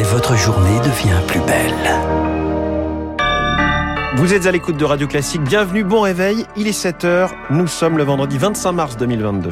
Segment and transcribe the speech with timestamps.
[0.00, 1.74] et votre journée devient plus belle.
[4.16, 7.98] Vous êtes à l'écoute de Radio Classique, bienvenue, bon réveil, il est 7h, nous sommes
[7.98, 9.50] le vendredi 25 mars 2022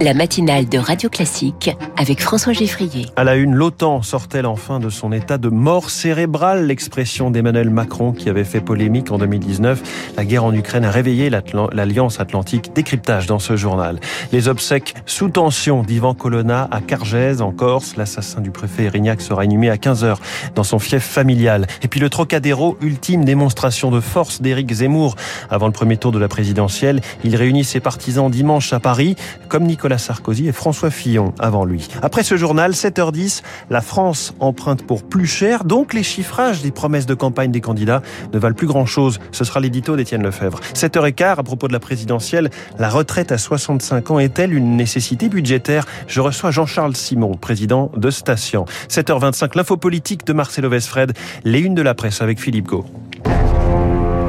[0.00, 3.06] la matinale de Radio Classique avec François Geffrier.
[3.16, 6.66] À la une, l'OTAN sort-elle enfin de son état de mort cérébrale?
[6.66, 10.12] L'expression d'Emmanuel Macron qui avait fait polémique en 2019.
[10.16, 11.30] La guerre en Ukraine a réveillé
[11.72, 12.72] l'Alliance Atlantique.
[12.74, 13.98] Décryptage dans ce journal.
[14.32, 17.96] Les obsèques sous tension d'Ivan Colonna à Cargèse en Corse.
[17.96, 20.16] L'assassin du préfet Erignac sera inhumé à 15h
[20.54, 21.66] dans son fief familial.
[21.82, 25.16] Et puis le Trocadéro, ultime démonstration de force d'Éric Zemmour.
[25.48, 29.16] Avant le premier tour de la présidentielle, il réunit ses partisans dimanche à Paris,
[29.48, 31.88] comme Nicolas Sarkozy et François Fillon avant lui.
[32.02, 37.06] Après ce journal, 7h10, la France emprunte pour plus cher, donc les chiffrages des promesses
[37.06, 39.18] de campagne des candidats ne valent plus grand-chose.
[39.32, 40.60] Ce sera l'édito d'Étienne Lefebvre.
[40.74, 45.84] 7h15, à propos de la présidentielle, la retraite à 65 ans est-elle une nécessité budgétaire?
[46.06, 48.64] Je reçois Jean-Charles Simon, président de Station.
[48.88, 51.12] 7h25, l'info politique de Marcelo Vesfred,
[51.44, 52.84] les unes de la presse avec Philippe Gau.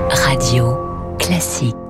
[0.09, 0.77] Radio
[1.19, 1.86] classique.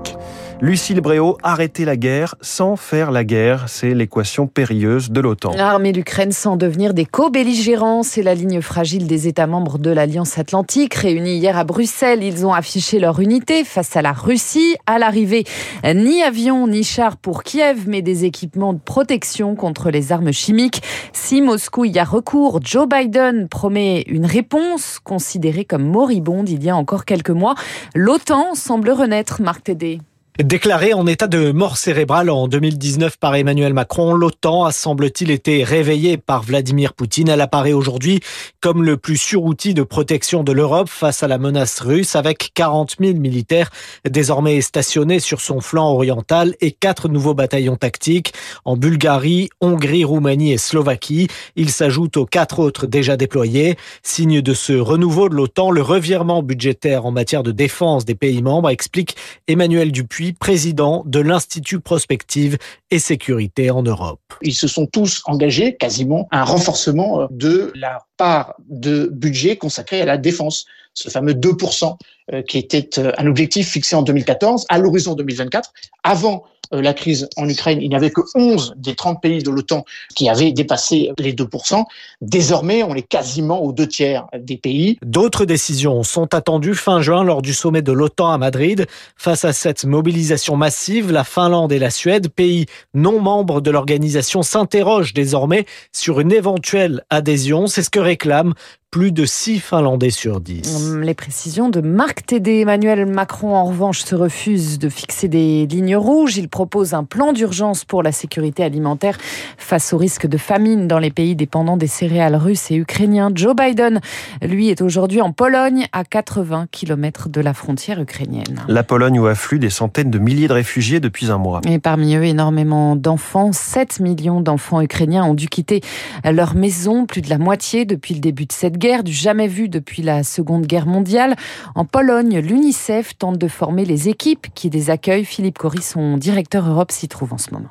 [0.60, 5.52] Lucille Bréau, arrêter la guerre sans faire la guerre, c'est l'équation périlleuse de l'OTAN.
[5.56, 10.36] L'armée d'Ukraine sans devenir des co-belligérants, c'est la ligne fragile des États membres de l'Alliance
[10.36, 10.94] Atlantique.
[10.94, 14.74] Réunis hier à Bruxelles, ils ont affiché leur unité face à la Russie.
[14.86, 15.44] À l'arrivée,
[15.84, 20.82] ni avion ni char pour Kiev, mais des équipements de protection contre les armes chimiques.
[21.12, 26.68] Si Moscou y a recours, Joe Biden promet une réponse considérée comme moribonde il y
[26.68, 27.54] a encore quelques mois.
[27.94, 30.00] L'OTAN semble renaître, Marc Tédé.
[30.44, 35.64] Déclaré en état de mort cérébrale en 2019 par Emmanuel Macron, l'OTAN a semble-t-il été
[35.64, 37.28] réveillée par Vladimir Poutine.
[37.28, 38.20] Elle apparaît aujourd'hui
[38.60, 42.52] comme le plus sûr outil de protection de l'Europe face à la menace russe avec
[42.54, 43.70] 40 000 militaires
[44.08, 48.32] désormais stationnés sur son flanc oriental et quatre nouveaux bataillons tactiques
[48.64, 51.26] en Bulgarie, Hongrie, Roumanie et Slovaquie.
[51.56, 53.76] Ils s'ajoutent aux quatre autres déjà déployés.
[54.04, 58.40] Signe de ce renouveau de l'OTAN, le revirement budgétaire en matière de défense des pays
[58.40, 59.16] membres explique
[59.48, 62.58] Emmanuel Dupuis président de l'Institut Prospective
[62.90, 64.20] et Sécurité en Europe.
[64.42, 69.56] Ils se sont tous engagés quasiment à un renforcement euh, de la part de budget
[69.56, 71.96] consacré à la défense, ce fameux 2%
[72.32, 76.92] euh, qui était euh, un objectif fixé en 2014 à l'horizon 2024, avant euh, la
[76.92, 79.84] crise en Ukraine, il n'y avait que 11 des 30 pays de l'OTAN
[80.14, 81.84] qui avaient dépassé les 2%.
[82.20, 84.98] Désormais, on est quasiment aux deux tiers des pays.
[85.02, 88.86] D'autres décisions sont attendues fin juin lors du sommet de l'OTAN à Madrid.
[89.16, 94.42] Face à cette mobilisation massive, la Finlande et la Suède, pays non membres de l'organisation,
[94.42, 97.66] s'interrogent désormais sur une éventuelle adhésion.
[97.66, 98.54] C'est ce que réclame
[98.90, 101.00] plus de 6 Finlandais sur 10.
[101.02, 102.60] Les précisions de Marc Tédé.
[102.60, 106.38] Emmanuel Macron, en revanche, se refuse de fixer des lignes rouges.
[106.38, 109.18] Il propose un plan d'urgence pour la sécurité alimentaire
[109.58, 113.30] face au risque de famine dans les pays dépendants des céréales russes et ukrainiens.
[113.34, 114.00] Joe Biden,
[114.40, 118.64] lui, est aujourd'hui en Pologne, à 80 km de la frontière ukrainienne.
[118.68, 121.60] La Pologne où affluent des centaines de milliers de réfugiés depuis un mois.
[121.68, 123.52] Et parmi eux, énormément d'enfants.
[123.52, 125.82] 7 millions d'enfants ukrainiens ont dû quitter
[126.24, 129.68] leur maison, plus de la moitié depuis le début de cette guerre du jamais vu
[129.68, 131.36] depuis la Seconde Guerre mondiale.
[131.74, 135.24] En Pologne, l'UNICEF tente de former les équipes qui les accueillent.
[135.24, 137.70] Philippe Cory, son directeur Europe, s'y trouve en ce moment.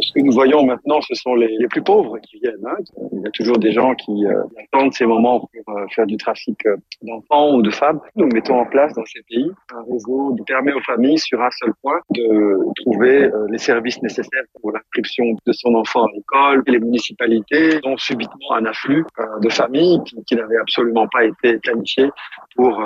[0.00, 2.66] Ce que nous voyons maintenant, ce sont les, plus pauvres qui viennent.
[2.66, 2.76] Hein.
[3.12, 6.16] Il y a toujours des gens qui euh, attendent ces moments pour euh, faire du
[6.16, 8.00] trafic euh, d'enfants ou de femmes.
[8.16, 11.50] Nous mettons en place dans ces pays un réseau qui permet aux familles, sur un
[11.58, 16.62] seul point, de trouver les services nécessaires pour l'inscription de son enfant à l'école.
[16.66, 19.04] Les municipalités ont subitement un afflux
[19.42, 22.10] de familles qui, qui n'avaient absolument pas été planifiées
[22.56, 22.82] pour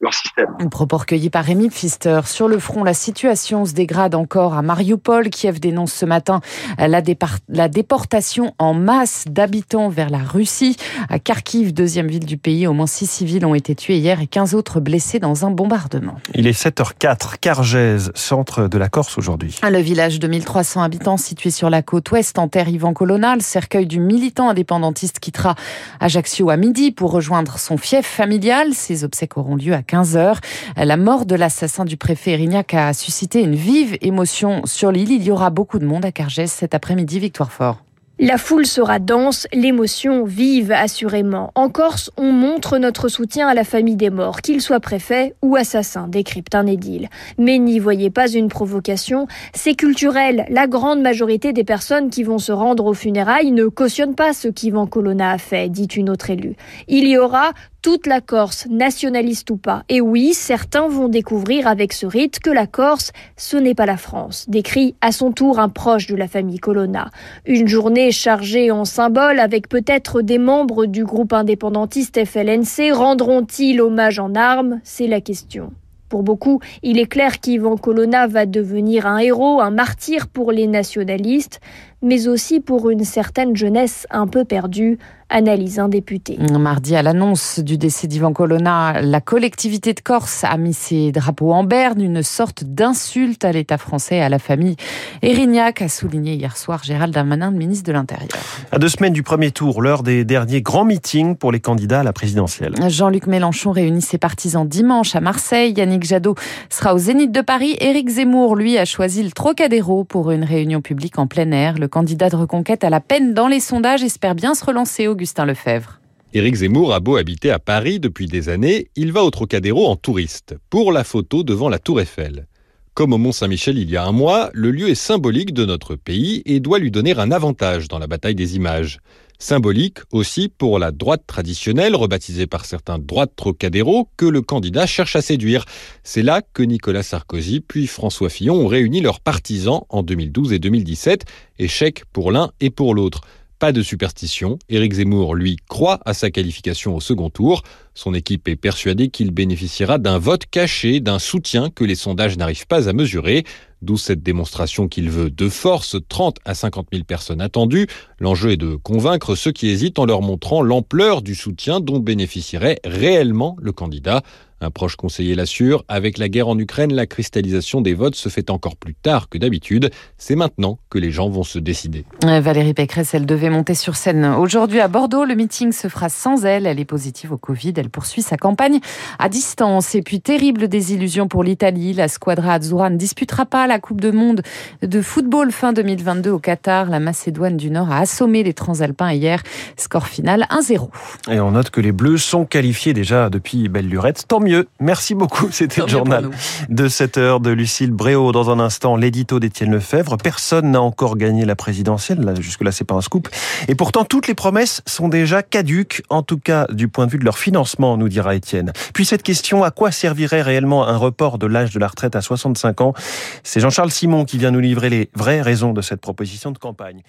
[0.00, 0.56] leur système.
[0.58, 2.20] Un propos recueilli par Rémi Pfister.
[2.24, 5.28] Sur le front, la situation se dégrade encore à Mariupol.
[5.28, 6.41] Kiev dénonce ce matin
[6.78, 7.02] la,
[7.48, 10.76] la déportation en masse d'habitants vers la Russie.
[11.08, 14.26] À Kharkiv, deuxième ville du pays, au moins six civils ont été tués hier et
[14.26, 16.16] 15 autres blessés dans un bombardement.
[16.34, 19.58] Il est 7h04, Cargèse, centre de la Corse aujourd'hui.
[19.62, 23.40] Le village de 1300 habitants situé sur la côte ouest en terre Yvan Colonna, le
[23.40, 25.54] cercueil du militant indépendantiste quittera
[26.00, 28.74] Ajaccio à midi pour rejoindre son fief familial.
[28.74, 30.36] Ses obsèques auront lieu à 15h.
[30.76, 35.12] La mort de l'assassin du préfet Erignac a suscité une vive émotion sur l'île.
[35.12, 37.82] Il y aura beaucoup de monde à Cargèse cet après-midi, Victoire Fort.
[38.18, 41.50] La foule sera dense, l'émotion vive assurément.
[41.54, 45.56] En Corse, on montre notre soutien à la famille des morts, qu'ils soient préfets ou
[45.56, 47.08] assassins, décrypte un édile.
[47.38, 50.44] Mais n'y voyez pas une provocation, c'est culturel.
[50.50, 54.48] La grande majorité des personnes qui vont se rendre aux funérailles ne cautionnent pas ce
[54.48, 56.56] qu'Ivan Colonna a fait, dit une autre élue.
[56.88, 59.82] Il y aura toute la Corse, nationaliste ou pas.
[59.88, 63.96] Et oui, certains vont découvrir avec ce rite que la Corse, ce n'est pas la
[63.96, 67.10] France, décrit à son tour un proche de la famille Colonna.
[67.44, 72.92] Une journée défilé chargé en symbole avec peut-être des membres du groupe indépendantiste FLNC.
[72.92, 74.80] Rendront-ils hommage en armes?
[74.82, 75.72] C'est la question.
[76.08, 80.66] Pour beaucoup, il est clair qu'Ivan Colonna va devenir un héros, un martyr pour les
[80.66, 81.60] nationalistes,
[82.02, 84.98] mais aussi pour une certaine jeunesse un peu perdue,
[85.32, 86.38] analyse un député.
[86.38, 91.52] Mardi, à l'annonce du décès d'Ivan Colonna, la collectivité de Corse a mis ses drapeaux
[91.52, 94.76] en berne, une sorte d'insulte à l'État français et à la famille.
[95.22, 98.28] Erignac a souligné hier soir Gérald Darmanin, le ministre de l'Intérieur.
[98.70, 102.02] À deux semaines du premier tour, l'heure des derniers grands meetings pour les candidats à
[102.02, 102.74] la présidentielle.
[102.88, 105.72] Jean-Luc Mélenchon réunit ses partisans dimanche à Marseille.
[105.72, 106.34] Yannick Jadot
[106.68, 107.76] sera au Zénith de Paris.
[107.80, 111.78] Éric Zemmour, lui, a choisi le Trocadéro pour une réunion publique en plein air.
[111.78, 115.44] Le candidat de reconquête à la peine dans les sondages espère bien se relancer, Augustin
[115.44, 116.00] Lefebvre.
[116.32, 119.96] Éric Zemmour a beau habiter à Paris depuis des années, il va au Trocadéro en
[119.96, 122.46] touriste, pour la photo devant la Tour Eiffel.
[122.94, 126.42] Comme au Mont-Saint-Michel il y a un mois, le lieu est symbolique de notre pays
[126.46, 129.00] et doit lui donner un avantage dans la bataille des images.
[129.42, 135.16] Symbolique aussi pour la droite traditionnelle, rebaptisée par certains droite Trocadéro, que le candidat cherche
[135.16, 135.64] à séduire.
[136.04, 140.60] C'est là que Nicolas Sarkozy puis François Fillon ont réuni leurs partisans en 2012 et
[140.60, 141.24] 2017,
[141.58, 143.22] échec pour l'un et pour l'autre.
[143.58, 147.62] Pas de superstition, Éric Zemmour, lui, croit à sa qualification au second tour.
[147.94, 152.68] Son équipe est persuadée qu'il bénéficiera d'un vote caché, d'un soutien que les sondages n'arrivent
[152.68, 153.42] pas à mesurer.
[153.82, 157.88] D'où cette démonstration qu'il veut de force, 30 à 50 000 personnes attendues.
[158.20, 162.78] L'enjeu est de convaincre ceux qui hésitent en leur montrant l'ampleur du soutien dont bénéficierait
[162.84, 164.22] réellement le candidat.
[164.62, 168.48] Un proche conseiller l'assure, avec la guerre en Ukraine, la cristallisation des votes se fait
[168.48, 169.90] encore plus tard que d'habitude.
[170.18, 172.04] C'est maintenant que les gens vont se décider.
[172.22, 175.24] Valérie Pécresse, elle devait monter sur scène aujourd'hui à Bordeaux.
[175.24, 176.66] Le meeting se fera sans elle.
[176.66, 177.72] Elle est positive au Covid.
[177.76, 178.78] Elle poursuit sa campagne
[179.18, 179.96] à distance.
[179.96, 181.92] Et puis, terrible désillusion pour l'Italie.
[181.92, 184.42] La Squadra Azzurra ne disputera pas la Coupe du Monde
[184.80, 186.88] de football fin 2022 au Qatar.
[186.88, 189.42] La Macédoine du Nord a assommé les Transalpins hier.
[189.76, 190.88] Score final 1-0.
[191.32, 194.28] Et on note que les Bleus sont qualifiés déjà depuis belle lurette.
[194.28, 194.68] Tant mieux.
[194.80, 195.48] Merci beaucoup.
[195.50, 196.30] C'était le journal
[196.68, 198.32] de 7 heures de Lucille Bréau.
[198.32, 200.16] Dans un instant, l'édito d'Étienne Lefebvre.
[200.16, 202.34] Personne n'a encore gagné la présidentielle.
[202.40, 203.28] Jusque-là, c'est pas un scoop.
[203.68, 207.18] Et pourtant, toutes les promesses sont déjà caduques, en tout cas du point de vue
[207.18, 208.72] de leur financement, nous dira Étienne.
[208.94, 212.20] Puis cette question, à quoi servirait réellement un report de l'âge de la retraite à
[212.20, 212.94] 65 ans?
[213.42, 217.02] C'est Jean-Charles Simon qui vient nous livrer les vraies raisons de cette proposition de campagne.